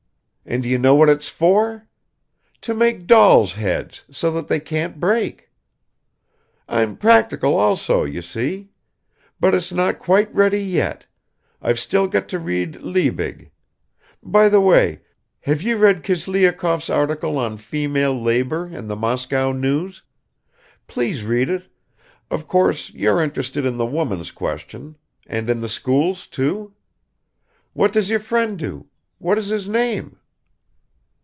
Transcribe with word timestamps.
And 0.43 0.63
do 0.63 0.69
you 0.69 0.79
know 0.79 0.95
what 0.95 1.07
it's 1.07 1.29
for? 1.29 1.87
To 2.61 2.73
make 2.73 3.05
dolls' 3.05 3.55
heads, 3.55 4.03
so 4.09 4.31
that 4.31 4.47
they 4.47 4.59
can't 4.59 4.99
break. 4.99 5.49
I'm 6.67 6.97
practical 6.97 7.55
also, 7.55 8.03
you 8.05 8.23
see. 8.23 8.71
But 9.39 9.53
it's 9.53 9.71
not 9.71 9.99
quite 9.99 10.33
ready 10.33 10.59
yet. 10.61 11.05
I've 11.61 11.79
still 11.79 12.07
got 12.07 12.27
to 12.29 12.39
read 12.39 12.81
Liebig. 12.81 13.51
By 14.23 14.49
the 14.49 14.59
way, 14.59 15.01
have 15.41 15.61
you 15.61 15.77
read 15.77 16.03
Kislyakov's 16.03 16.89
article 16.89 17.37
on 17.37 17.55
female 17.55 18.19
labor 18.19 18.65
in 18.67 18.87
the 18.87 18.97
Moscow 18.97 19.51
News? 19.53 20.01
Please 20.87 21.23
read 21.23 21.49
it. 21.51 21.67
Of 22.31 22.47
course 22.47 22.89
you're 22.89 23.21
interested 23.21 23.63
in 23.63 23.77
the 23.77 23.85
woman's 23.85 24.31
question 24.31 24.97
and 25.27 25.49
in 25.51 25.61
the 25.61 25.69
schools, 25.69 26.25
too? 26.25 26.73
What 27.73 27.93
does 27.93 28.09
your 28.09 28.19
friend 28.19 28.57
do? 28.57 28.87
What 29.19 29.37
is 29.37 29.47
his 29.47 29.67
name?" 29.67 30.17